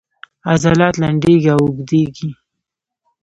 عضلات 0.51 0.93
لنډیږي 1.01 1.49
او 1.53 1.59
اوږدیږي 1.65 2.29